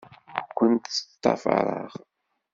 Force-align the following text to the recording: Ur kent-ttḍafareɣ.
Ur 0.39 0.49
kent-ttḍafareɣ. 0.57 1.91